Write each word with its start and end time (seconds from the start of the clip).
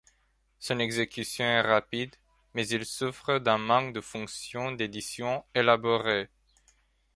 Son 0.57 0.79
exécution 0.79 1.45
est 1.45 1.61
rapide 1.61 2.15
mais 2.55 2.67
il 2.69 2.87
souffre 2.87 3.37
d'un 3.37 3.59
manque 3.59 3.93
de 3.93 4.01
fonctions 4.01 4.71
d'édition 4.71 5.45
élaborées. 5.53 6.29